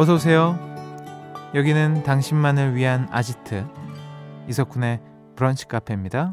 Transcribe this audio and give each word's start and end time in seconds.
어서 0.00 0.14
오세요. 0.14 0.58
여기는 1.54 2.04
당신만을 2.04 2.74
위한 2.74 3.06
아지트 3.10 3.66
이석훈의 4.48 4.98
브런치 5.36 5.68
카페입니다. 5.68 6.32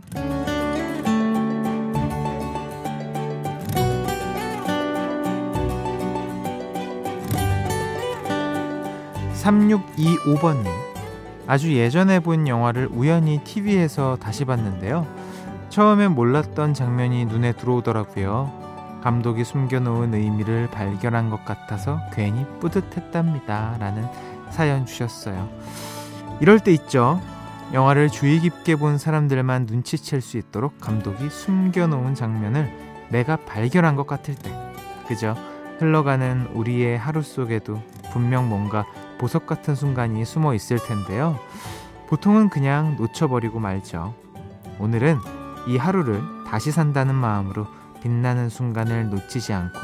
3625번님. 9.34 10.66
아주 11.46 11.74
예전에 11.74 12.22
본 12.22 12.48
영화를 12.48 12.88
우연히 12.90 13.42
TV에서 13.44 14.16
다시 14.16 14.46
봤는데요. 14.46 15.06
처음엔 15.68 16.14
몰랐던 16.14 16.74
장면이 16.74 17.26
눈에 17.26 17.52
들어오더라고요. 17.52 18.57
감독이 19.08 19.46
숨겨놓은 19.46 20.14
의미를 20.16 20.68
발견한 20.70 21.30
것 21.30 21.46
같아서 21.46 22.02
괜히 22.12 22.46
뿌듯했답니다. 22.60 23.78
라는 23.80 24.06
사연 24.50 24.86
주셨어요. 24.86 25.48
이럴 26.42 26.60
때 26.60 26.74
있죠. 26.74 27.22
영화를 27.72 28.10
주의 28.10 28.38
깊게 28.38 28.76
본 28.76 28.98
사람들만 28.98 29.66
눈치챌 29.66 30.20
수 30.20 30.38
있도록 30.38 30.82
감독이 30.82 31.30
숨겨놓은 31.30 32.16
장면을 32.16 32.70
내가 33.08 33.38
발견한 33.38 33.96
것 33.96 34.08
같을 34.08 34.36
때. 34.36 34.52
그죠? 35.08 35.38
흘러가는 35.80 36.46
우리의 36.54 36.98
하루 36.98 37.22
속에도 37.22 37.82
분명 38.12 38.50
뭔가 38.50 38.86
보석 39.20 39.48
같은 39.48 39.74
순간이 39.74 40.26
숨어 40.26 40.54
있을 40.54 40.80
텐데요. 40.86 41.40
보통은 42.10 42.50
그냥 42.50 42.98
놓쳐버리고 42.98 43.62
말죠. 43.62 44.14
오늘은 44.80 45.18
이 45.68 45.78
하루를 45.78 46.22
다시 46.46 46.74
산다는 46.74 47.16
마음으로 47.16 47.68
빛나는 48.08 48.48
순간을 48.48 49.10
놓치지 49.10 49.52
않고 49.52 49.80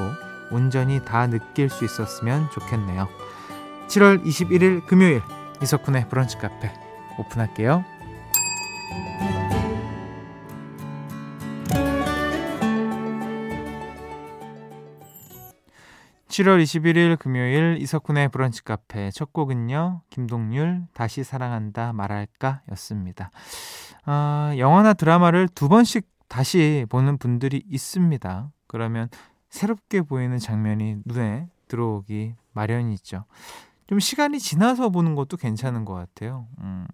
온전히 0.50 1.04
다 1.04 1.28
느낄 1.28 1.70
수 1.70 1.84
있었으면 1.84 2.50
좋겠네요. 2.52 3.10
7월 3.88 4.24
21일 4.24 4.86
금요일 4.86 5.22
이석훈의 5.62 6.08
브런치 6.08 6.38
카페 6.38 6.72
오픈할게요. 7.20 7.84
7월 16.30 16.64
21일 16.64 17.20
금요일 17.20 17.78
이석훈의 17.82 18.30
브런치 18.30 18.64
카페 18.64 19.12
첫 19.12 19.34
곡은요. 19.34 20.02
김동률 20.10 20.84
다시 20.94 21.26
사랑한다 21.26 21.92
말할까 21.92 22.62
였습니다. 22.72 23.32
아, 24.06 24.54
영화나 24.58 24.94
드라마를 24.94 25.48
두 25.48 25.68
번씩 25.70 26.08
다시 26.28 26.86
보는 26.90 27.18
분들이 27.18 27.64
있습니다. 27.68 28.52
그러면 28.68 29.10
새롭게 29.50 30.02
보이는 30.02 30.38
장면이 30.40 30.98
눈에 31.06 31.48
들어오기 31.68 32.36
마련이죠. 32.54 33.26
좀 33.88 34.00
시간이 34.00 34.40
지나서 34.40 34.90
보는 34.90 35.16
것도 35.16 35.38
괜찮은 35.38 35.86
것 35.86 35.94
같아요. 35.94 36.48
음, 36.60 36.88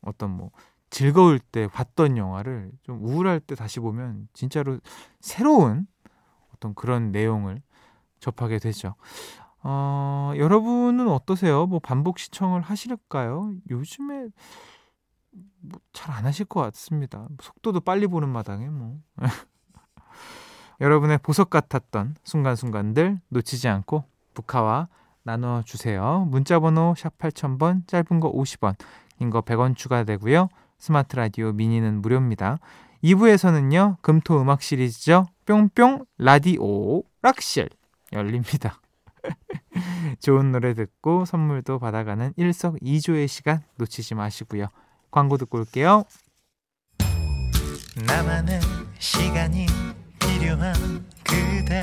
어떤 0.00 0.30
뭐 0.30 0.50
즐거울 0.90 1.38
때 1.38 1.68
봤던 1.68 2.16
영화를 2.16 2.70
좀 2.82 3.02
우울할 3.02 3.40
때 3.40 3.54
다시 3.54 3.80
보면 3.80 4.28
진짜로 4.34 4.78
새로운 5.20 5.86
어떤 6.54 6.74
그런 6.74 7.12
내용을 7.12 7.62
접하게 8.20 8.58
되죠. 8.58 8.94
어, 9.62 10.32
여러분은 10.36 11.08
어떠세요? 11.08 11.66
뭐 11.66 11.78
반복 11.78 12.18
시청을 12.18 12.60
하실까요? 12.60 13.52
요즘에 13.70 14.28
뭐 15.60 15.80
잘안 15.92 16.26
하실 16.26 16.46
것 16.46 16.60
같습니다. 16.60 17.26
속도도 17.40 17.80
빨리 17.80 18.06
보는 18.06 18.28
마당에 18.28 18.68
뭐. 18.68 18.98
여러분의 20.80 21.18
보석 21.18 21.50
같았던 21.50 22.16
순간순간들 22.24 23.20
놓치지 23.28 23.68
않고 23.68 24.04
북카와 24.34 24.88
나눠주세요. 25.22 26.26
문자번호 26.28 26.94
샵 26.96 27.16
8000번, 27.18 27.86
짧은 27.86 28.20
거 28.20 28.32
50원, 28.32 28.74
긴 29.18 29.30
거 29.30 29.40
100원 29.42 29.76
추가되고요. 29.76 30.48
스마트 30.78 31.14
라디오 31.14 31.52
미니는 31.52 32.02
무료입니다. 32.02 32.58
2부에서는요, 33.04 33.98
금토 34.00 34.40
음악 34.40 34.62
시리즈죠. 34.62 35.26
뿅뿅 35.46 36.04
라디오 36.18 37.02
락실 37.22 37.70
열립니다. 38.12 38.80
좋은 40.18 40.50
노래 40.50 40.74
듣고 40.74 41.24
선물도 41.24 41.78
받아가는 41.78 42.32
일석이조의 42.36 43.28
시간 43.28 43.62
놓치지 43.76 44.16
마시고요. 44.16 44.66
광고 45.12 45.36
듣고 45.36 45.58
올게요. 45.58 46.04
나만의 48.06 48.60
시간이 48.98 49.66
필요한 50.18 51.06
그대 51.22 51.82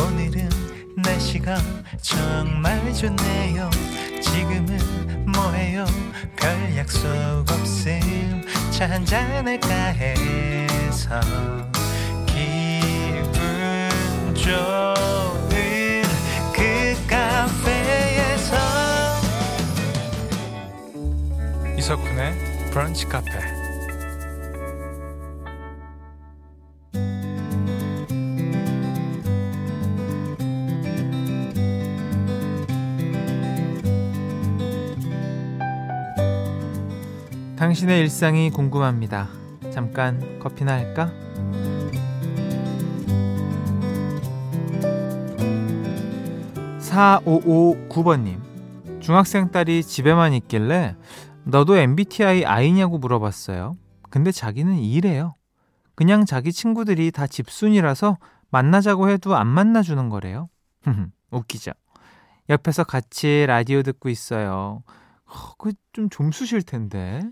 오늘은 0.00 0.48
날씨가 0.96 1.56
정말 2.00 2.92
좋네요. 2.92 3.70
지금은 4.20 5.30
뭐해요? 5.30 5.84
별 6.36 6.76
약속 6.76 7.08
없음 7.48 8.42
차 8.72 8.90
한잔할까 8.90 9.92
해서 9.92 11.20
기분 12.26 14.34
좋 14.34 15.12
이석훈의 21.82 22.51
브런치 22.72 23.04
카페 23.04 23.30
당신의 37.56 38.00
일상이 38.00 38.48
궁금합니다. 38.48 39.28
잠깐 39.70 40.38
커피나 40.38 40.72
할까? 40.72 41.12
4559번님. 46.80 48.52
중학생 49.00 49.50
딸이 49.50 49.82
집에만 49.82 50.32
있길래 50.32 50.96
너도 51.44 51.76
MBTI 51.76 52.44
I냐고 52.44 52.98
물어봤어요. 52.98 53.76
근데 54.10 54.30
자기는 54.30 54.78
E래요. 54.78 55.34
그냥 55.94 56.24
자기 56.24 56.52
친구들이 56.52 57.10
다 57.10 57.26
집순이라서 57.26 58.18
만나자고 58.50 59.08
해도 59.08 59.36
안 59.36 59.46
만나주는 59.46 60.08
거래요. 60.08 60.48
웃기죠? 61.30 61.72
옆에서 62.48 62.84
같이 62.84 63.46
라디오 63.46 63.82
듣고 63.82 64.08
있어요. 64.08 64.82
어, 65.24 65.54
그좀 65.58 66.10
좀수실 66.10 66.62
텐데. 66.62 67.22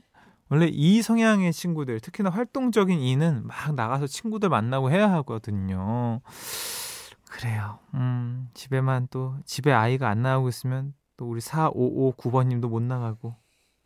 원래 0.49 0.67
이 0.67 1.01
성향의 1.01 1.53
친구들, 1.53 2.01
특히나 2.01 2.31
활동적인 2.31 2.99
이는 2.99 3.47
막 3.47 3.75
나가서 3.75 4.09
친구들 4.09 4.49
만나고 4.49 4.91
해야 4.91 5.13
하거든요. 5.13 6.21
그래요. 7.31 7.79
음, 7.95 8.49
집에만 8.55 9.09
또, 9.11 9.37
집에 9.45 9.73
아이가 9.73 10.09
안 10.09 10.23
나오고 10.23 10.49
있으면 10.49 10.93
또 11.17 11.29
우리 11.29 11.41
4559번님도 11.41 12.69
못 12.69 12.83
나가고 12.83 13.37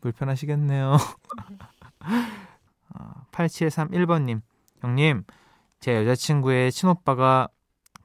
불편하시겠네요. 0.05 0.97
8731번님, 3.31 4.37
어, 4.39 4.41
형님, 4.81 5.23
제 5.79 5.95
여자친구의 5.95 6.71
친오빠가 6.71 7.47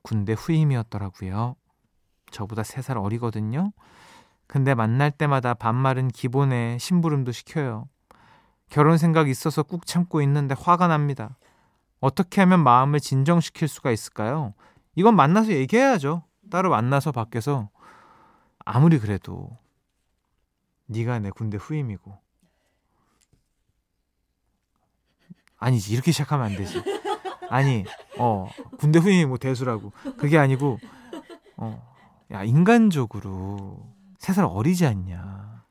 군대 0.03 0.33
후임이었더라고요. 0.33 1.56
저보다 2.31 2.62
3살 2.62 3.03
어리거든요. 3.03 3.72
근데 4.47 4.75
만날 4.75 5.11
때마다 5.11 5.53
반말은 5.55 6.09
기본에 6.09 6.78
심부름도 6.78 7.33
시켜요. 7.33 7.87
결혼 8.71 8.97
생각 8.99 9.29
있어서 9.29 9.62
꾹 9.62 9.85
참고 9.85 10.23
있는데 10.23 10.55
화가 10.58 10.87
납니다. 10.87 11.37
어떻게 12.00 12.41
하면 12.41 12.61
마음을 12.61 13.00
진정시킬 13.00 13.69
수가 13.69 13.91
있을까요? 13.91 14.55
이건 14.94 15.17
만나서 15.17 15.52
얘기해야죠. 15.52 16.25
따로 16.50 16.70
만나서 16.70 17.12
밖에서 17.12 17.69
아무리 18.64 18.99
그래도 18.99 19.58
네가 20.90 21.20
내 21.20 21.31
군대 21.31 21.56
후임이고. 21.56 22.19
아니지 25.58 25.92
이렇게 25.92 26.10
시작하면 26.10 26.46
안 26.46 26.56
되지. 26.56 26.82
아니 27.48 27.84
어 28.19 28.48
군대 28.78 28.98
후임이 28.98 29.26
뭐 29.26 29.38
대수라고. 29.38 29.92
그게 30.19 30.37
아니고 30.38 30.78
어야 31.56 32.44
인간적으로 32.44 33.87
세 34.19 34.32
살 34.32 34.44
어리지 34.44 34.87
않냐. 34.87 35.64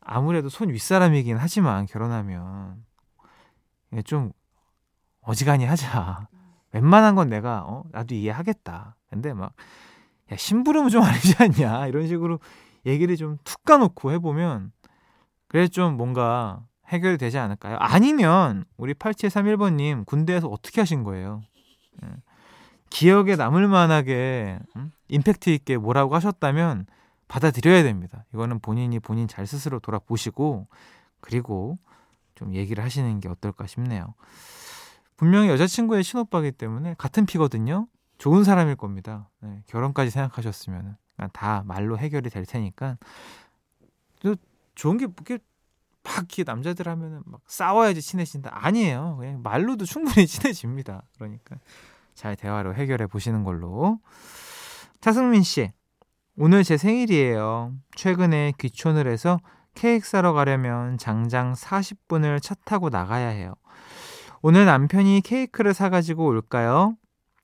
아무래도 0.00 0.48
손 0.48 0.70
윗사람이긴 0.70 1.36
하지만 1.36 1.86
결혼하면. 1.86 2.84
좀 4.04 4.32
어지간히 5.20 5.64
하자. 5.66 6.26
웬만한 6.72 7.14
건 7.14 7.28
내가 7.28 7.64
어 7.64 7.84
나도 7.92 8.14
이해하겠다. 8.14 8.96
근데 9.10 9.32
막 9.34 9.52
야 10.32 10.36
심부름은 10.36 10.88
좀 10.88 11.02
아니지 11.02 11.34
않냐? 11.38 11.86
이런 11.88 12.06
식으로 12.06 12.38
얘기를 12.86 13.16
좀 13.16 13.38
툭 13.44 13.62
까놓고 13.64 14.12
해보면 14.12 14.72
그래 15.48 15.68
좀 15.68 15.96
뭔가 15.96 16.64
해결이 16.88 17.16
되지 17.18 17.38
않을까요? 17.38 17.76
아니면 17.80 18.64
우리 18.76 18.94
8731번님 18.94 20.04
군대에서 20.06 20.48
어떻게 20.48 20.80
하신 20.80 21.02
거예요? 21.02 21.42
예. 22.02 22.08
기억에 22.90 23.36
남을 23.36 23.66
만하게 23.68 24.58
음? 24.76 24.92
임팩트 25.08 25.50
있게 25.50 25.76
뭐라고 25.78 26.14
하셨다면 26.14 26.86
받아들여야 27.26 27.82
됩니다. 27.82 28.24
이거는 28.34 28.60
본인이 28.60 29.00
본인 29.00 29.26
잘 29.26 29.46
스스로 29.46 29.80
돌아보시고 29.80 30.66
그리고 31.20 31.76
좀 32.34 32.54
얘기를 32.54 32.84
하시는 32.84 33.18
게 33.20 33.28
어떨까 33.28 33.66
싶네요. 33.66 34.14
분명히 35.16 35.48
여자친구의 35.48 36.04
친오빠기 36.04 36.52
때문에 36.52 36.94
같은 36.98 37.24
피거든요. 37.24 37.86
좋은 38.18 38.44
사람일 38.44 38.76
겁니다. 38.76 39.30
네, 39.40 39.62
결혼까지 39.66 40.10
생각하셨으면 40.10 40.96
다 41.32 41.62
말로 41.66 41.98
해결이 41.98 42.30
될 42.30 42.44
테니까 42.44 42.98
좋은 44.74 44.96
게 44.96 45.06
그게 45.06 45.38
막 46.02 46.16
이렇게 46.18 46.44
남자들 46.44 46.88
하면은 46.88 47.22
막 47.24 47.40
싸워야지 47.46 48.02
친해진다 48.02 48.50
아니에요. 48.52 49.16
그냥 49.18 49.42
말로도 49.42 49.84
충분히 49.84 50.26
친해집니다. 50.28 51.02
그러니까 51.16 51.56
잘 52.14 52.36
대화로 52.36 52.74
해결해 52.74 53.06
보시는 53.06 53.44
걸로. 53.44 53.98
차승민 55.00 55.42
씨, 55.42 55.72
오늘 56.36 56.62
제 56.62 56.76
생일이에요. 56.76 57.74
최근에 57.96 58.52
귀촌을 58.58 59.06
해서 59.06 59.40
케이크 59.74 60.06
사러 60.06 60.32
가려면 60.32 60.98
장장 60.98 61.54
40분을 61.54 62.40
차 62.42 62.54
타고 62.64 62.90
나가야 62.90 63.28
해요. 63.28 63.54
오늘 64.42 64.66
남편이 64.66 65.22
케이크를 65.22 65.72
사가지고 65.72 66.26
올까요? 66.26 66.96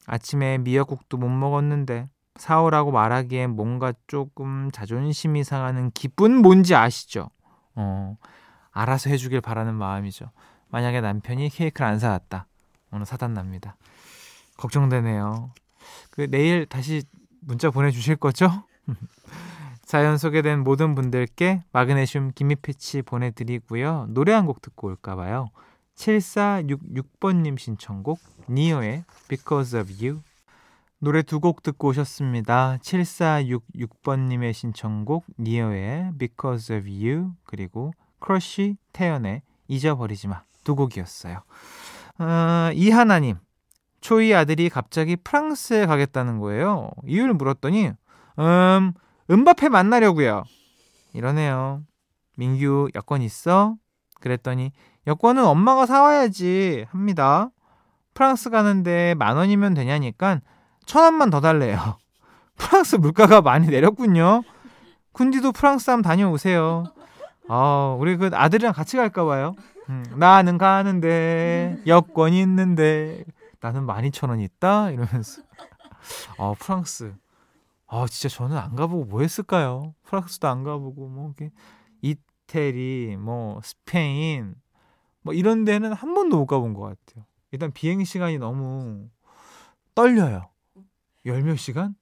아침에 0.07 0.59
미역국도 0.59 1.17
못 1.17 1.29
먹었는데 1.29 2.09
사오라고 2.41 2.91
말하기엔 2.91 3.51
뭔가 3.51 3.93
조금 4.07 4.71
자존심이 4.73 5.45
상하는 5.45 5.91
기분 5.93 6.37
뭔지 6.39 6.75
아시죠? 6.75 7.29
어, 7.75 8.17
알아서 8.73 9.11
해주길 9.11 9.43
바라는 9.43 9.75
마음이죠. 9.75 10.31
만약에 10.69 11.03
남편이 11.03 11.51
케이크를 11.51 11.87
안 11.87 11.99
사왔다. 11.99 12.47
오늘 12.93 13.05
사단 13.05 13.35
납니다. 13.35 13.77
걱정되네요. 14.57 15.53
그 16.11 16.29
내일 16.31 16.65
다시 16.65 17.03
문자 17.41 17.71
보내주실 17.71 18.17
거죠? 18.17 18.65
사연 19.85 20.17
소개된 20.17 20.61
모든 20.61 20.95
분들께 20.95 21.63
마그네슘 21.73 22.33
기미 22.33 22.57
패치 22.57 23.03
보내드리고요. 23.03 24.07
노래 24.11 24.33
한 24.33 24.47
곡 24.47 24.63
듣고 24.63 24.89
올까봐요. 24.89 25.51
7466번님 25.97 27.59
신청곡 27.59 28.19
니요의 28.49 29.05
Because 29.29 29.79
of 29.79 29.93
You 30.03 30.23
노래 31.03 31.23
두 31.23 31.41
곡 31.41 31.63
듣고 31.63 31.89
오셨습니다. 31.89 32.77
7466번님의 32.83 34.53
신청곡 34.53 35.25
니요의 35.39 36.13
Because 36.19 36.77
of 36.77 36.87
You 36.89 37.33
그리고 37.45 37.93
크러쉬 38.21 38.77
태연의 38.93 39.43
잊어버리지 39.69 40.29
마 40.29 40.45
두 40.63 40.77
곡이었어요. 40.77 41.43
어, 42.19 42.71
이하나님 42.75 43.37
초이 44.03 44.35
아들이 44.35 44.69
갑자기 44.69 45.17
프랑스에 45.17 45.87
가겠다는 45.87 46.39
거예요. 46.39 46.91
이유를 47.07 47.33
물었더니 47.35 47.93
음 48.39 48.93
은바페 49.31 49.71
만나려고요. 49.71 50.45
이러네요. 51.15 51.83
민규 52.37 52.91
여권 52.95 53.23
있어? 53.23 53.77
그랬더니 54.21 54.73
여권은 55.07 55.45
엄마가 55.45 55.87
사와야지 55.87 56.85
합니다. 56.91 57.49
프랑스 58.13 58.51
가는데 58.51 59.15
만 59.15 59.37
원이면 59.37 59.73
되냐니까 59.73 60.41
천 60.91 61.05
원만 61.05 61.31
더 61.31 61.41
달래요. 61.41 61.99
프랑스 62.59 62.97
물가가 62.97 63.41
많이 63.41 63.69
내렸군요. 63.69 64.43
군디도 65.13 65.53
프랑스 65.53 65.89
한번 65.89 66.03
다녀오세요. 66.03 66.83
아, 67.49 67.97
우리 67.97 68.17
그 68.17 68.29
아들이랑 68.33 68.73
같이 68.73 68.97
갈까 68.97 69.25
봐요. 69.25 69.55
음, 69.89 70.05
나는 70.17 70.59
가는데 70.59 71.81
여권이 71.87 72.41
있는데 72.41 73.23
나는 73.61 73.87
12,000원 73.87 74.43
있다 74.43 74.91
이러면서 74.91 75.43
아, 76.39 76.55
프랑스. 76.59 77.15
아, 77.87 78.07
진짜 78.09 78.29
저는 78.29 78.57
안 78.57 78.75
가보고 78.75 79.05
뭐 79.05 79.21
했을까요? 79.21 79.95
프랑스도 80.03 80.49
안 80.49 80.65
가보고 80.65 81.07
뭐 81.07 81.33
이게 81.37 81.53
이태리, 82.03 83.17
뭐 83.17 83.61
스페인 83.63 84.57
뭐 85.23 85.35
이런 85.35 85.65
데는 85.65 85.93
한 85.93 86.15
번도 86.15 86.37
못 86.37 86.47
가본 86.47 86.75
것 86.75 86.81
같아요. 86.81 87.25
일단 87.53 87.71
비행 87.71 88.03
시간이 88.03 88.39
너무 88.39 89.09
떨려요. 89.95 90.50
열 91.27 91.43
몇 91.43 91.57
시간? 91.57 91.95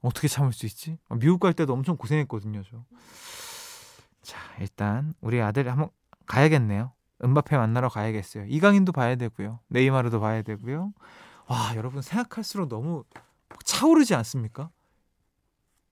어떻게 0.00 0.28
참을 0.28 0.52
수 0.52 0.66
있지? 0.66 0.98
아, 1.08 1.14
미국 1.16 1.38
갈 1.40 1.52
때도 1.52 1.72
엄청 1.72 1.96
고생했거든요, 1.96 2.62
저. 2.68 2.84
자, 4.22 4.38
일단 4.60 5.14
우리 5.20 5.40
아들 5.40 5.70
한번 5.70 5.90
가야겠네요. 6.26 6.92
은바페 7.24 7.56
만나러 7.56 7.88
가야겠어요. 7.88 8.46
이강인도 8.48 8.92
봐야 8.92 9.14
되고요. 9.14 9.60
네이마르도 9.68 10.20
봐야 10.20 10.42
되고요. 10.42 10.92
와, 11.46 11.72
여러분 11.76 12.02
생각할수록 12.02 12.68
너무 12.68 13.04
차오르지 13.64 14.14
않습니까? 14.16 14.70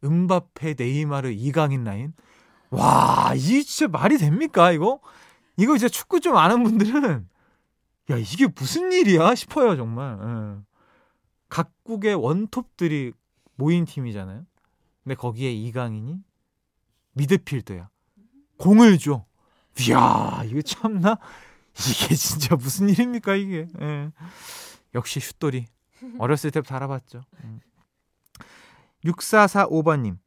은바페, 0.03 0.75
네이마르, 0.77 1.31
이강인 1.31 1.85
라인. 1.85 2.15
와, 2.71 3.33
이 3.37 3.63
진짜 3.65 3.89
말이 3.89 4.19
됩니까, 4.19 4.73
이거? 4.73 5.01
이거 5.57 5.77
이제 5.77 5.89
축구 5.89 6.21
좀 6.21 6.37
아는 6.37 6.63
분들은 6.65 7.29
야 8.11 8.17
이게 8.17 8.47
무슨 8.47 8.91
일이야 8.93 9.35
싶어요 9.35 9.77
정말. 9.77 10.19
예. 10.23 10.70
각국의 11.51 12.15
원톱들이 12.15 13.13
모인 13.57 13.85
팀이잖아요. 13.85 14.47
근데 15.05 15.15
거기에 15.15 15.53
이강인이 15.53 16.23
미드필더야. 17.13 17.91
공을 18.57 18.99
줘. 18.99 19.27
이야 19.81 20.43
이거 20.47 20.63
참나 20.63 21.19
이게 21.75 22.15
진짜 22.15 22.57
무슨 22.57 22.89
일입니까 22.89 23.35
이게. 23.35 23.69
예. 23.81 24.11
역시 24.95 25.21
슛돌이 25.21 25.67
어렸을 26.19 26.51
때부터 26.51 26.75
알아봤죠. 26.77 27.23
음. 27.45 27.61
6445번님 29.05 30.19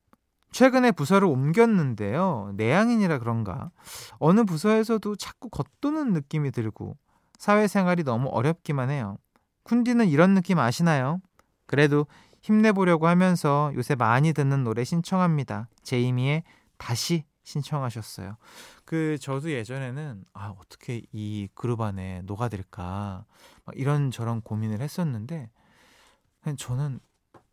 최근에 0.52 0.92
부서를 0.92 1.28
옮겼는데요. 1.28 2.54
내향인이라 2.56 3.20
그런가 3.20 3.72
어느 4.20 4.44
부서에서도 4.44 5.16
자꾸 5.16 5.50
겉도는 5.50 6.14
느낌이 6.14 6.52
들고 6.52 6.98
사회생활이 7.40 8.04
너무 8.04 8.30
어렵기만 8.30 8.90
해요. 8.90 9.18
쿤디는 9.64 10.10
이런 10.10 10.34
느낌 10.34 10.60
아시나요? 10.60 11.22
그래도 11.66 12.06
힘내보려고 12.42 13.08
하면서 13.08 13.72
요새 13.76 13.96
많이 13.96 14.34
듣는 14.34 14.64
노래 14.64 14.84
신청합니다. 14.84 15.70
제이미의 15.84 16.44
다시 16.78 17.24
신청하셨어요. 17.44 18.38
그 18.86 19.18
저도 19.20 19.52
예전에는 19.52 20.26
아 20.34 20.54
어떻게 20.60 21.02
이 21.12 21.48
그룹 21.54 21.82
안에 21.82 22.22
녹아들까 22.24 23.26
이런 23.74 24.12
저런 24.12 24.42
고민을 24.42 24.82
했었는데 24.82 25.50
저는 26.58 27.00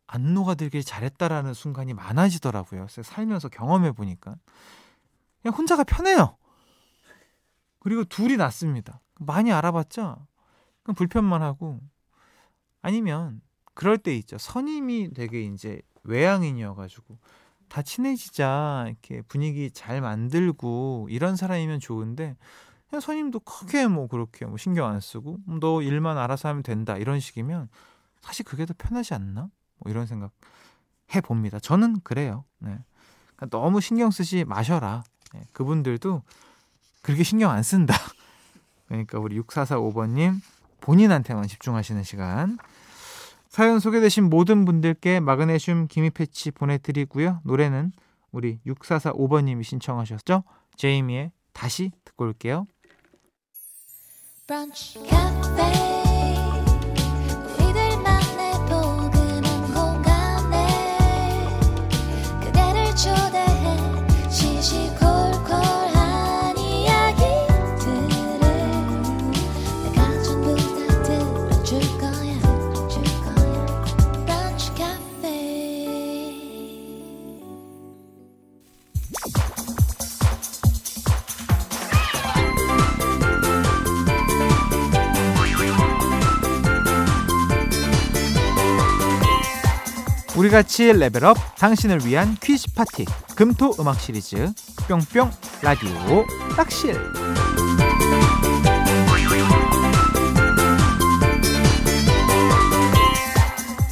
안 0.06 0.34
녹아들길 0.34 0.82
잘했다라는 0.82 1.54
순간이 1.54 1.94
많아지더라고요. 1.94 2.88
살면서 2.88 3.48
경험해 3.48 3.92
보니까 3.92 4.36
그냥 5.42 5.56
혼자가 5.56 5.84
편해요. 5.84 6.36
그리고 7.78 8.04
둘이 8.04 8.36
낫습니다. 8.36 9.00
많이 9.20 9.52
알아봤죠. 9.52 10.26
그럼 10.82 10.94
불편만 10.96 11.42
하고 11.42 11.80
아니면 12.82 13.40
그럴 13.74 13.98
때 13.98 14.14
있죠. 14.16 14.38
선임이 14.38 15.14
되게 15.14 15.42
이제 15.42 15.80
외향인이어가지고 16.04 17.18
다 17.68 17.82
친해지자 17.82 18.86
이렇게 18.88 19.22
분위기 19.22 19.70
잘 19.70 20.00
만들고 20.00 21.08
이런 21.10 21.36
사람이면 21.36 21.80
좋은데 21.80 22.36
그냥 22.88 23.00
선임도 23.00 23.40
크게 23.40 23.86
뭐 23.86 24.08
그렇게 24.08 24.44
뭐 24.44 24.56
신경 24.56 24.90
안 24.90 25.00
쓰고 25.00 25.38
너 25.60 25.80
일만 25.80 26.18
알아서 26.18 26.48
하면 26.48 26.62
된다 26.62 26.96
이런 26.96 27.20
식이면 27.20 27.68
사실 28.20 28.44
그게 28.44 28.66
더 28.66 28.74
편하지 28.76 29.14
않나? 29.14 29.48
뭐 29.78 29.90
이런 29.90 30.06
생각 30.06 30.32
해 31.14 31.20
봅니다. 31.20 31.58
저는 31.58 32.00
그래요. 32.02 32.44
네. 32.58 32.78
그러니까 33.36 33.58
너무 33.58 33.80
신경 33.80 34.10
쓰지 34.10 34.44
마셔라. 34.44 35.04
네. 35.32 35.44
그분들도 35.52 36.22
그렇게 37.02 37.22
신경 37.22 37.50
안 37.50 37.62
쓴다. 37.62 37.94
그러니까 38.88 39.18
우리 39.18 39.40
6445번님 39.40 40.40
본인한테만 40.80 41.46
집중하시는 41.46 42.02
시간. 42.02 42.58
사연 43.48 43.80
소개되신 43.80 44.30
모든 44.30 44.64
분들께 44.64 45.20
마그네슘 45.20 45.88
기미 45.88 46.10
패치 46.10 46.52
보내드리고요. 46.52 47.40
노래는 47.44 47.92
우리 48.30 48.60
6445번님이 48.66 49.64
신청하셨죠? 49.64 50.44
제이미의 50.76 51.32
다시 51.52 51.90
듣고 52.04 52.24
올게요. 52.26 52.66
브런치, 54.46 55.00
우리 90.50 90.56
같이 90.56 90.92
level 90.92 91.24
up 91.24 91.36
당신을 91.58 92.04
위한 92.04 92.36
퀴즈 92.42 92.74
파티 92.74 93.04
금토 93.36 93.72
음악 93.78 94.00
시리즈 94.00 94.52
뿅뿅 94.88 95.30
라디오 95.62 96.26
락실 96.56 96.96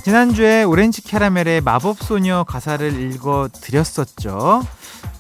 지난주에 0.03 0.65
오렌지 0.65 1.01
캐러멜의 1.01 1.61
마법소녀 1.61 2.43
가사를 2.49 3.13
읽어 3.13 3.49
드렸었죠. 3.53 4.63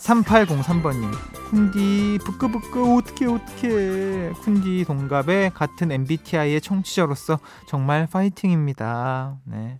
3803번님. 0.00 1.12
쿤디 1.52 2.18
부끄부끄 2.24 2.96
어떻게 2.96 3.26
어떻게 3.26 4.32
쿤디 4.42 4.86
동갑의 4.86 5.52
같은 5.54 5.92
MBTI의 5.92 6.60
청취자로서 6.60 7.38
정말 7.68 8.08
파이팅입니다. 8.10 9.38
네. 9.44 9.78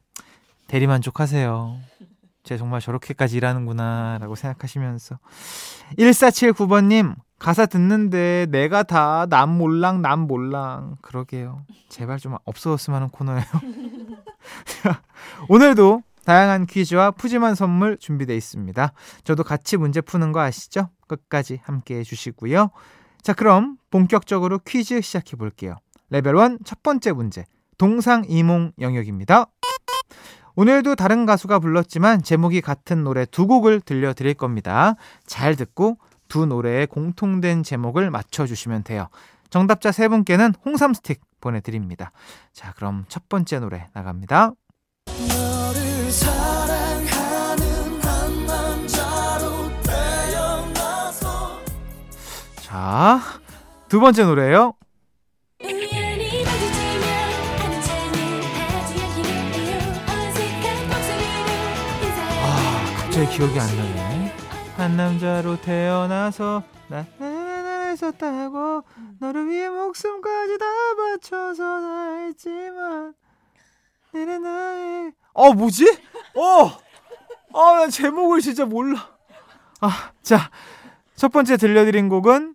대리만족하세요. 0.68 1.78
제 2.44 2.56
정말 2.56 2.80
저렇게까지 2.80 3.37
일하는구나 3.37 4.18
라고 4.20 4.34
생각하시면서 4.34 5.18
1479번님 5.98 7.14
가사 7.38 7.66
듣는데 7.66 8.46
내가 8.50 8.82
다 8.82 9.26
남 9.28 9.58
몰랑 9.58 10.02
남 10.02 10.20
몰랑 10.20 10.96
그러게요. 11.02 11.62
제발 11.88 12.18
좀 12.18 12.37
없어졌으면 12.44 12.96
하는 12.96 13.08
코너예요. 13.10 13.44
오늘도 15.48 16.02
다양한 16.25 16.66
퀴즈와 16.66 17.12
푸짐한 17.12 17.54
선물 17.54 17.96
준비되어 17.98 18.37
있습니다. 18.37 18.92
저도 19.25 19.44
같이 19.44 19.76
문제 19.76 20.00
푸는 20.00 20.32
거 20.32 20.40
아시죠? 20.40 20.90
끝까지 21.06 21.60
함께 21.64 21.98
해 21.98 22.02
주시고요. 22.02 22.70
자, 23.22 23.32
그럼 23.32 23.76
본격적으로 23.90 24.58
퀴즈 24.58 25.00
시작해 25.00 25.37
볼게요. 25.37 25.76
레벨 26.10 26.37
1 26.37 26.58
첫 26.64 26.82
번째 26.82 27.12
문제. 27.12 27.44
동상이몽 27.78 28.72
영역입니다. 28.80 29.46
오늘도 30.58 30.96
다른 30.96 31.24
가수가 31.24 31.60
불렀지만 31.60 32.20
제목이 32.24 32.60
같은 32.62 33.04
노래 33.04 33.24
두 33.24 33.46
곡을 33.46 33.80
들려드릴 33.80 34.34
겁니다. 34.34 34.96
잘 35.24 35.54
듣고 35.54 35.98
두 36.26 36.46
노래의 36.46 36.88
공통된 36.88 37.62
제목을 37.62 38.10
맞춰주시면 38.10 38.82
돼요. 38.82 39.06
정답자 39.50 39.92
세 39.92 40.08
분께는 40.08 40.54
홍삼 40.64 40.94
스틱 40.94 41.20
보내드립니다. 41.40 42.10
자, 42.52 42.72
그럼 42.72 43.04
첫 43.06 43.28
번째 43.28 43.60
노래 43.60 43.86
나갑니다. 43.92 44.50
자, 52.56 53.20
두 53.88 54.00
번째 54.00 54.24
노래예요. 54.24 54.74
갑자기 63.18 63.37
기억이 63.37 63.58
안 63.58 63.66
나네. 63.76 64.32
한 64.76 64.96
남자로 64.96 65.60
태어나서 65.60 66.62
나나나 66.87 67.90
있었다고 67.90 68.84
너를 69.18 69.48
위해 69.48 69.68
목숨까지 69.68 70.56
다 70.56 70.64
바쳐서 70.96 71.80
다 71.80 72.16
했지만 72.18 73.14
내내 74.12 74.38
나의 74.38 75.12
어 75.32 75.52
뭐지? 75.52 75.84
어, 76.37 77.58
아난 77.58 77.90
제목을 77.90 78.40
진짜 78.40 78.64
몰라. 78.64 79.10
아, 79.80 80.12
자, 80.22 80.50
첫 81.16 81.32
번째 81.32 81.56
들려드린 81.56 82.08
곡은 82.08 82.54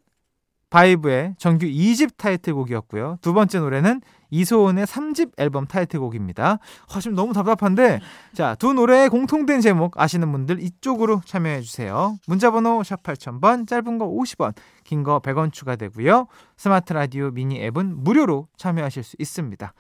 바이브의 0.70 1.36
정규 1.40 1.66
2집 1.66 2.16
타이틀곡이었고요. 2.16 3.18
두 3.22 3.34
번째 3.34 3.60
노래는 3.60 4.02
이소은의 4.34 4.86
3집 4.88 5.32
앨범 5.38 5.68
타이틀곡입니다. 5.68 6.58
아, 6.90 7.00
지금 7.00 7.16
너무 7.16 7.34
답답한데 7.34 8.00
자, 8.34 8.56
두 8.56 8.74
노래의 8.74 9.10
공통된 9.10 9.62
제목 9.62 10.00
아시는 10.00 10.32
분들 10.32 10.62
이쪽으로 10.62 11.22
참여해 11.26 11.62
주세요. 11.62 12.18
문자 12.28 12.50
번호 12.50 12.82
샵 12.84 13.04
8000번, 13.04 13.68
짧은 13.68 14.00
거 14.00 14.08
50원, 14.08 14.56
긴 14.84 15.04
거 15.04 15.20
100원 15.20 15.52
추가되고요. 15.54 16.28
스마트 16.58 16.94
라디오 16.94 17.30
미니 17.30 17.62
앱은 17.64 18.04
무료로 18.04 18.48
참여하실 18.58 19.04
수 19.04 19.16
있습니다. 19.20 19.74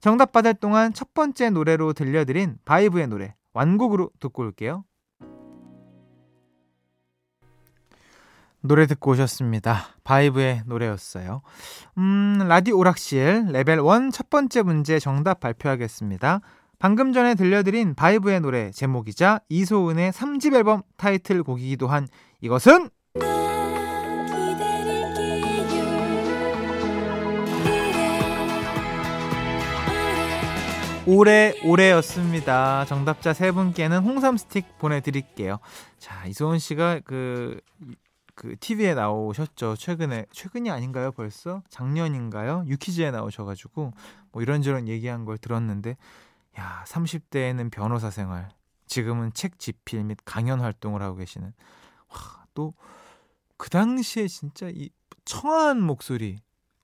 정답 0.00 0.32
받을 0.32 0.54
동안 0.54 0.92
첫 0.94 1.12
번째 1.12 1.50
노래로 1.50 1.92
들려드린 1.92 2.58
바이브의 2.64 3.08
노래 3.08 3.34
완곡으로 3.52 4.10
듣고 4.20 4.42
올게요. 4.42 4.84
노래 8.60 8.86
듣고 8.86 9.12
오셨습니다. 9.12 9.86
바이브의 10.04 10.62
노래였어요. 10.66 11.42
음, 11.98 12.38
라디오 12.48 12.78
오락실 12.78 13.46
레벨 13.50 13.78
1 13.78 14.10
첫 14.12 14.30
번째 14.30 14.62
문제 14.62 14.98
정답 14.98 15.40
발표하겠습니다. 15.40 16.40
방금 16.78 17.12
전에 17.12 17.34
들려드린 17.34 17.94
바이브의 17.94 18.40
노래 18.40 18.70
제목이자 18.70 19.40
이소은의 19.48 20.12
3집 20.12 20.54
앨범 20.54 20.82
타이틀곡이기도 20.96 21.88
한 21.88 22.06
이것은 22.40 22.90
오래 31.06 31.54
오래였습니다. 31.64 32.84
정답자 32.84 33.32
세 33.32 33.50
분께는 33.50 34.00
홍삼 34.00 34.36
스틱 34.36 34.78
보내드릴게요. 34.78 35.58
자 35.98 36.26
이소은 36.26 36.58
씨가 36.58 37.00
그 37.04 37.58
그 38.38 38.54
TV에 38.60 38.94
나오셨죠. 38.94 39.74
최근에 39.74 40.26
최근이 40.30 40.70
아닌가요? 40.70 41.10
벌써 41.10 41.60
작년인가요? 41.70 42.62
유키즈에 42.68 43.10
나오셔가지고 43.10 43.92
뭐 44.30 44.42
이런저런 44.42 44.86
얘기한 44.86 45.24
걸 45.24 45.38
들었는데 45.38 45.96
야 46.56 46.84
30대에는 46.86 47.72
변호사 47.72 48.10
생활, 48.10 48.48
지금은 48.86 49.32
책 49.34 49.58
집필 49.58 50.04
및 50.04 50.18
강연 50.24 50.60
활동을 50.60 51.02
하고 51.02 51.16
계시는 51.16 51.52
또그 52.54 53.70
당시에 53.70 54.28
진짜 54.28 54.68
이 54.68 54.90
청아한 55.24 55.82
목소리 55.82 56.38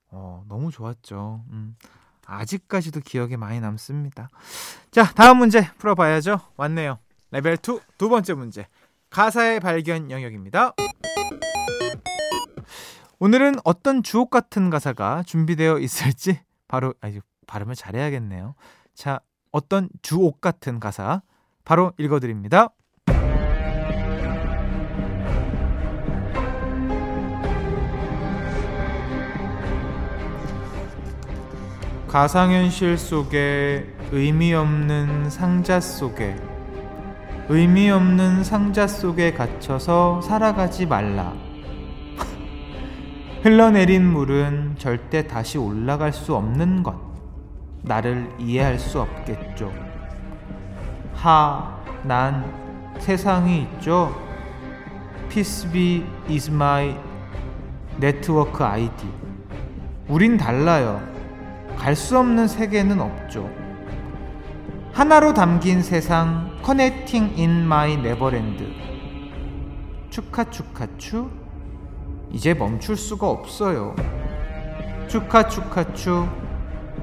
어, 0.09 0.43
너무 0.49 0.71
좋았죠. 0.71 1.43
음. 1.51 1.77
아직까지도 2.25 2.99
기억에 3.01 3.37
많이 3.37 3.61
남습니다. 3.61 4.29
자, 4.91 5.05
다음 5.13 5.37
문제 5.37 5.69
풀어봐야죠. 5.77 6.39
왔네요. 6.57 6.99
레벨 7.31 7.53
2 7.53 7.79
두 7.97 8.09
번째 8.09 8.33
문제. 8.33 8.67
가사의 9.09 9.59
발견 9.59 10.11
영역입니다. 10.11 10.73
오늘은 13.25 13.55
어떤 13.63 14.03
주옥 14.03 14.29
같은 14.29 14.69
가사가 14.69 15.23
준비되어 15.25 15.79
있을지 15.79 16.41
바로 16.67 16.93
아니 17.01 17.19
발음을 17.47 17.73
잘해야겠네요. 17.73 18.53
자, 18.93 19.19
어떤 19.51 19.89
주옥 20.03 20.41
같은 20.41 20.79
가사 20.79 21.23
바로 21.63 21.91
읽어 21.97 22.19
드립니다. 22.19 22.69
가상현실 32.07 32.95
속에 32.99 33.91
의미 34.11 34.53
없는 34.53 35.31
상자 35.31 35.79
속에 35.79 36.35
의미 37.49 37.89
없는 37.89 38.43
상자 38.43 38.85
속에 38.85 39.33
갇혀서 39.33 40.21
살아가지 40.21 40.85
말라. 40.85 41.44
흘러내린 43.45 44.03
물은 44.11 44.73
절대 44.79 45.27
다시 45.27 45.59
올라갈 45.59 46.11
수 46.11 46.35
없는 46.35 46.81
것. 46.81 46.95
나를 47.83 48.27
이해할 48.39 48.79
수 48.79 48.99
없겠죠. 48.99 49.71
하, 51.13 51.79
난 52.01 52.43
세상이 52.97 53.61
있죠. 53.61 54.19
피스비 55.29 56.03
is 56.27 56.49
my 56.49 56.97
network 57.97 58.63
ID. 58.63 59.07
우린 60.07 60.37
달라요. 60.37 60.99
갈 61.77 61.95
수 61.95 62.17
없는 62.17 62.47
세계는 62.47 62.99
없죠. 62.99 63.47
하나로 64.91 65.35
담긴 65.35 65.83
세상 65.83 66.49
connecting 66.63 67.37
in 67.37 67.63
my 67.63 67.95
neverland. 67.95 68.65
축하 70.09 70.43
축하 70.45 70.87
추. 70.97 71.29
이제 72.35 72.53
멈출 72.53 72.97
수가 72.97 73.29
없어요. 73.29 73.95
축하 75.07 75.47
축하 75.47 75.93
축. 75.93 76.27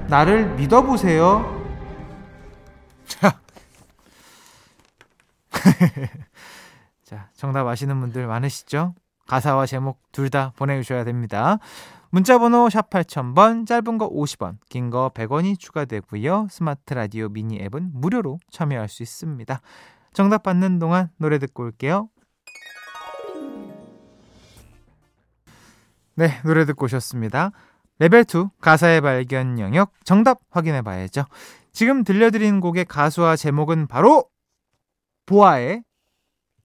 나를 0.07 0.53
믿어보세요. 0.55 1.59
자. 3.07 3.39
자, 7.03 7.29
정답 7.35 7.65
아시는 7.67 7.99
분들 7.99 8.27
많으시죠? 8.27 8.93
가수와 9.27 9.65
제목 9.65 9.99
둘 10.11 10.29
다 10.29 10.53
보내주셔야 10.55 11.03
됩니다. 11.03 11.57
문자번호 12.11 12.69
샵 12.69 12.91
8000번, 12.91 13.65
짧은 13.65 13.97
거 13.97 14.07
50원, 14.11 14.57
긴 14.69 14.91
거 14.91 15.09
100원이 15.15 15.57
추가되고요. 15.57 16.47
스마트 16.51 16.93
라디오 16.93 17.27
미니 17.29 17.59
앱은 17.59 17.89
무료로 17.95 18.37
참여할 18.51 18.87
수 18.87 19.01
있습니다. 19.01 19.61
정답 20.13 20.43
받는 20.43 20.77
동안 20.77 21.09
노래 21.17 21.39
듣고 21.39 21.63
올게요. 21.63 22.09
네, 26.15 26.39
노래 26.43 26.65
듣고 26.65 26.85
오셨습니다. 26.85 27.51
레벨 27.99 28.21
2 28.21 28.49
가사의 28.61 29.01
발견 29.01 29.59
영역 29.59 29.93
정답 30.03 30.41
확인해 30.51 30.81
봐야죠. 30.81 31.25
지금 31.71 32.03
들려드린 32.03 32.59
곡의 32.59 32.85
가수와 32.85 33.35
제목은 33.35 33.87
바로 33.87 34.25
보아의 35.25 35.83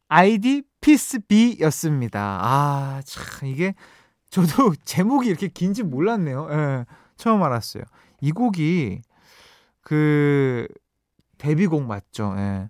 아이디 0.09 0.63
피스비였습니다. 0.81 2.21
아, 2.43 3.03
참, 3.05 3.49
이게 3.49 3.75
저도 4.31 4.75
제목이 4.85 5.29
이렇게 5.29 5.49
긴지 5.49 5.83
몰랐네요. 5.83 6.49
예, 6.51 6.85
처음 7.17 7.43
알았어요. 7.43 7.85
이 8.21 8.33
곡이 8.33 9.01
그 9.81 10.67
데뷔곡 11.39 11.85
맞죠? 11.85 12.35
예. 12.37 12.69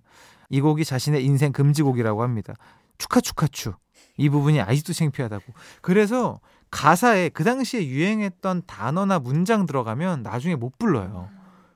이 0.49 0.61
곡이 0.61 0.85
자신의 0.85 1.23
인생 1.25 1.51
금지곡이라고 1.51 2.23
합니다. 2.23 2.53
축하 2.97 3.19
축하 3.19 3.47
추. 3.47 3.73
이 4.17 4.29
부분이 4.29 4.61
아직도 4.61 4.93
창피하다고. 4.93 5.53
그래서 5.81 6.39
가사에 6.71 7.29
그 7.29 7.43
당시에 7.43 7.87
유행했던 7.87 8.63
단어나 8.67 9.19
문장 9.19 9.65
들어가면 9.65 10.23
나중에 10.23 10.55
못 10.55 10.77
불러요. 10.77 11.29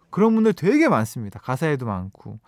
그런 0.09 0.35
분들 0.35 0.53
되게 0.53 0.88
많습니다. 0.88 1.39
가사에도 1.39 1.85
많고. 1.85 2.39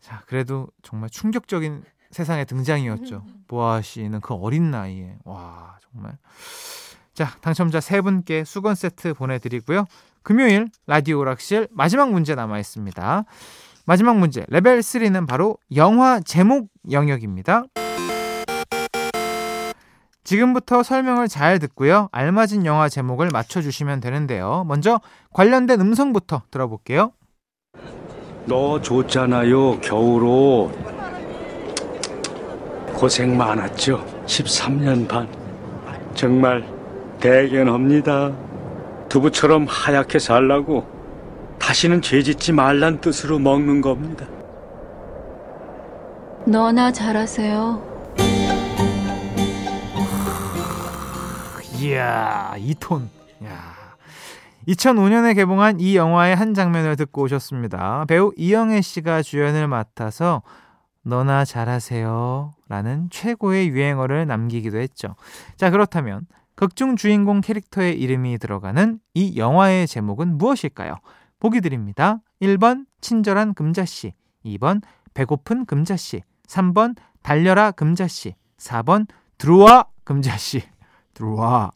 자, 0.00 0.22
그래도 0.26 0.68
정말 0.82 1.10
충격적인 1.10 1.84
세상의 2.10 2.46
등장이었죠. 2.46 3.24
보아 3.46 3.82
씨는 3.82 4.20
그 4.22 4.34
어린 4.34 4.70
나이에. 4.70 5.18
와, 5.24 5.78
정말. 5.92 6.16
자, 7.12 7.36
당첨자 7.40 7.80
세 7.80 8.00
분께 8.00 8.44
수건 8.44 8.74
세트 8.74 9.14
보내드리고요. 9.14 9.84
금요일 10.22 10.68
라디오 10.86 11.24
락실 11.24 11.68
마지막 11.70 12.10
문제 12.10 12.34
남아 12.34 12.58
있습니다. 12.58 13.24
마지막 13.84 14.18
문제 14.18 14.44
레벨 14.48 14.80
3는 14.80 15.26
바로 15.26 15.58
영화 15.74 16.20
제목 16.20 16.68
영역입니다. 16.90 17.64
지금부터 20.28 20.82
설명을 20.82 21.26
잘 21.26 21.58
듣고요. 21.58 22.10
알맞은 22.12 22.66
영화 22.66 22.90
제목을 22.90 23.30
맞춰주시면 23.32 24.00
되는데요. 24.00 24.62
먼저 24.68 25.00
관련된 25.32 25.80
음성부터 25.80 26.42
들어볼게요. 26.50 27.12
너 28.44 28.78
좋잖아요, 28.78 29.80
겨울옷. 29.80 30.70
고생 32.92 33.38
많았죠? 33.38 34.04
13년 34.26 35.08
반. 35.08 35.26
정말 36.12 36.62
대견합니다. 37.20 38.30
두부처럼 39.08 39.64
하얗게 39.66 40.18
살라고 40.18 40.86
다시는 41.58 42.02
죄 42.02 42.22
짓지 42.22 42.52
말란 42.52 43.00
뜻으로 43.00 43.38
먹는 43.38 43.80
겁니다. 43.80 44.26
너나 46.44 46.92
잘하세요. 46.92 47.87
이야, 51.80 52.54
이 52.58 52.74
톤. 52.74 53.08
야. 53.44 53.74
2005년에 54.66 55.34
개봉한 55.36 55.78
이 55.78 55.96
영화의 55.96 56.34
한 56.34 56.52
장면을 56.52 56.96
듣고 56.96 57.22
오셨습니다. 57.22 58.04
배우 58.06 58.32
이영애 58.36 58.80
씨가 58.80 59.22
주연을 59.22 59.68
맡아서 59.68 60.42
너나 61.02 61.44
잘하세요 61.44 62.52
라는 62.68 63.08
최고의 63.10 63.68
유행어를 63.68 64.26
남기기도 64.26 64.78
했죠. 64.78 65.14
자, 65.56 65.70
그렇다면 65.70 66.26
극중 66.56 66.96
주인공 66.96 67.40
캐릭터의 67.40 67.98
이름이 67.98 68.38
들어가는 68.38 68.98
이 69.14 69.38
영화의 69.38 69.86
제목은 69.86 70.36
무엇일까요? 70.36 70.96
보기 71.38 71.60
드립니다. 71.60 72.18
1번 72.42 72.86
친절한 73.00 73.54
금자씨, 73.54 74.12
2번 74.44 74.82
배고픈 75.14 75.64
금자씨, 75.64 76.22
3번 76.48 76.96
달려라 77.22 77.70
금자씨, 77.70 78.34
4번 78.58 79.06
들어와 79.38 79.86
금자씨. 80.02 80.62
들어와. 81.18 81.72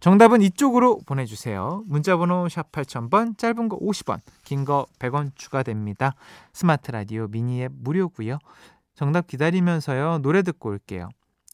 정답은 0.00 0.42
이쪽으로 0.42 0.98
보내주세요. 1.06 1.82
문자번호 1.86 2.48
샵 2.48 2.70
8000번, 2.72 3.38
짧은 3.38 3.68
거 3.68 3.78
50원, 3.78 4.20
긴 4.42 4.64
거 4.64 4.86
100원 4.98 5.30
추가됩니다. 5.34 6.14
스마트 6.52 6.90
라디오 6.90 7.28
미니 7.28 7.62
앱 7.62 7.72
무료고요. 7.74 8.38
정답 8.94 9.26
기다리면서요. 9.28 10.18
노래 10.18 10.42
듣고 10.42 10.68
올게요. 10.70 11.08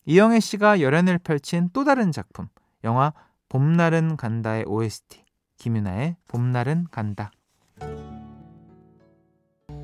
이영애 0.07 0.41
씨가 0.41 0.81
열연을 0.81 1.19
펼친 1.19 1.71
또 1.73 1.85
다른 1.85 2.11
작품, 2.11 2.49
영화 2.83 3.13
봄날은 3.49 4.17
간다의 4.17 4.65
OST, 4.67 5.23
김윤아의 5.59 6.17
봄날은 6.27 6.87
간다. 6.91 7.31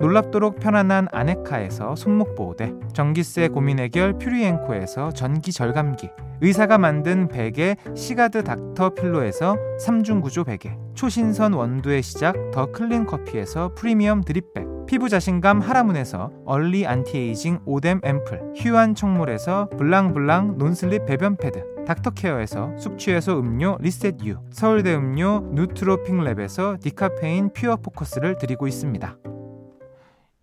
놀랍도록 0.00 0.60
편안한 0.60 1.08
아네카에서 1.12 1.96
손목 1.96 2.34
보호대, 2.34 2.72
전기세 2.92 3.48
고민 3.48 3.78
해결 3.78 4.18
퓨리엔코에서 4.18 5.12
전기 5.12 5.52
절감기, 5.52 6.10
의사가 6.40 6.78
만든 6.78 7.28
베개 7.28 7.76
시가드 7.94 8.44
닥터 8.44 8.90
필로에서 8.90 9.56
3중 9.80 10.20
구조 10.20 10.44
베개, 10.44 10.76
초신선 10.94 11.52
원두의 11.52 12.02
시작 12.02 12.34
더 12.50 12.66
클린 12.66 13.06
커피에서 13.06 13.72
프리미엄 13.74 14.22
drip 14.22 14.44
bag, 14.44 14.66
피부 14.86 15.08
자신감 15.08 15.60
하라문에서 15.60 16.30
early 16.44 16.86
anti-aging 16.86 17.60
오뎀 17.64 18.00
앰플, 18.04 18.52
휴안 18.56 18.94
청물에서 18.94 19.70
블랑블랑 19.78 20.58
non-slip 20.58 21.06
배변 21.06 21.36
패드, 21.36 21.84
닥터케어에서 21.86 22.76
숙취해소 22.78 23.38
음료 23.38 23.76
리셋 23.80 24.24
유, 24.26 24.38
서울대 24.50 24.94
음료 24.94 25.42
누트로핑랩에서 25.54 26.80
디카페인 26.80 27.50
퓨어 27.52 27.76
포커스를 27.76 28.36
드리고 28.38 28.66
있습니다. 28.66 29.16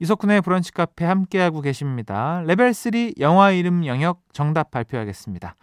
이석훈의 0.02 0.42
브런치 0.42 0.72
카페 0.72 1.06
함께하고 1.06 1.62
계십니다. 1.62 2.42
레벨 2.48 2.74
3 2.74 2.92
영화 3.20 3.52
이름 3.52 3.86
영역 3.86 4.24
정답 4.34 4.72
발표하겠습니다. 4.72 5.56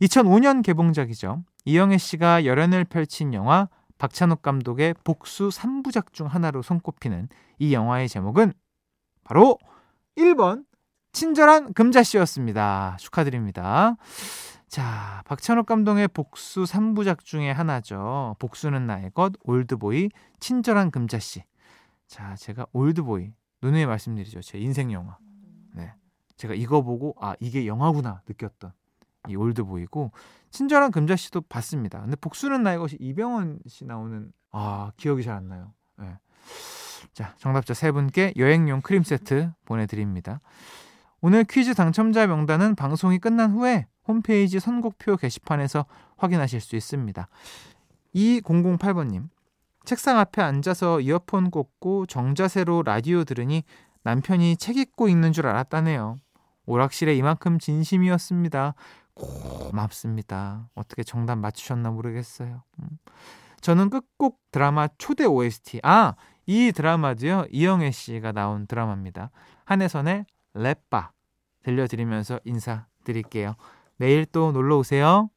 2005년 0.00 0.62
개봉작이죠. 0.62 1.44
이영애 1.66 1.98
씨가 1.98 2.46
열연을 2.46 2.84
펼친 2.84 3.34
영화 3.34 3.68
박찬욱 3.98 4.40
감독의 4.40 4.94
복수 5.04 5.50
3부작 5.50 6.14
중 6.14 6.26
하나로 6.26 6.62
손꼽히는 6.62 7.28
이 7.58 7.74
영화의 7.74 8.08
제목은 8.08 8.54
바로 9.24 9.58
1번 10.16 10.64
친절한 11.12 11.74
금자씨였습니다. 11.74 12.96
축하드립니다. 12.98 13.96
자, 14.68 15.22
박찬욱 15.26 15.66
감독의 15.66 16.08
복수 16.08 16.62
3부작 16.62 17.24
중에 17.24 17.50
하나죠. 17.50 18.36
복수는 18.38 18.86
나의 18.86 19.10
것, 19.10 19.34
올드보이, 19.44 20.08
친절한 20.40 20.90
금자씨. 20.90 21.42
자, 22.06 22.34
제가 22.36 22.64
올드보이 22.72 23.32
누누이 23.62 23.86
말씀드리죠. 23.86 24.42
제 24.42 24.58
인생 24.58 24.92
영화. 24.92 25.16
네. 25.74 25.92
제가 26.36 26.54
이거 26.54 26.82
보고 26.82 27.14
아 27.20 27.34
이게 27.40 27.66
영화구나 27.66 28.22
느꼈던 28.28 28.72
이 29.28 29.36
올드보이고 29.36 30.10
친절한 30.50 30.90
금자 30.90 31.16
씨도 31.16 31.42
봤습니다. 31.42 32.00
근데 32.00 32.16
복수는 32.16 32.62
나의 32.62 32.78
것이 32.78 32.96
이병헌 33.00 33.60
씨 33.68 33.84
나오는 33.84 34.32
아 34.50 34.92
기억이 34.96 35.22
잘 35.22 35.36
안 35.36 35.48
나요. 35.48 35.72
네. 35.98 36.18
자 37.14 37.34
정답자 37.38 37.74
세 37.74 37.92
분께 37.92 38.32
여행용 38.36 38.80
크림 38.80 39.02
세트 39.02 39.52
보내드립니다. 39.64 40.40
오늘 41.20 41.44
퀴즈 41.44 41.74
당첨자 41.74 42.26
명단은 42.26 42.74
방송이 42.74 43.18
끝난 43.18 43.52
후에 43.52 43.86
홈페이지 44.08 44.58
선곡표 44.58 45.16
게시판에서 45.16 45.86
확인하실 46.16 46.60
수 46.60 46.74
있습니다. 46.74 47.28
2008번님 48.14 49.28
책상 49.84 50.18
앞에 50.18 50.42
앉아서 50.42 51.00
이어폰 51.00 51.50
꽂고 51.50 52.06
정자세로 52.06 52.82
라디오 52.84 53.24
들으니 53.24 53.64
남편이 54.04 54.56
책 54.56 54.76
읽고 54.76 55.08
있는 55.08 55.32
줄 55.32 55.46
알았다네요. 55.46 56.16
오락실에 56.66 57.14
이만큼 57.14 57.58
진심이었습니다. 57.58 58.74
고맙습니다. 59.14 60.68
어떻게 60.74 61.02
정답 61.02 61.36
맞추셨나 61.36 61.90
모르겠어요. 61.90 62.62
음. 62.80 62.88
저는 63.60 63.90
끝곡 63.90 64.40
드라마 64.50 64.88
초대 64.98 65.24
OST. 65.24 65.80
아, 65.82 66.14
이 66.46 66.72
드라마도요. 66.72 67.46
이영애 67.50 67.90
씨가 67.90 68.32
나온 68.32 68.66
드라마입니다. 68.66 69.30
한혜선의 69.64 70.26
랩바 70.54 71.10
들려드리면서 71.62 72.40
인사드릴게요. 72.44 73.54
내일 73.96 74.26
또 74.26 74.50
놀러 74.50 74.78
오세요. 74.78 75.30